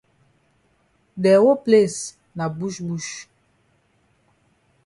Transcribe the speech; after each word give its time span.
De 1.15 1.37
whole 1.37 1.61
place 1.65 2.17
na 2.35 2.49
bush 2.49 2.81
bush. 2.81 3.29